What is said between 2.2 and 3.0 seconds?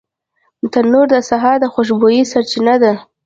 سرچینه ده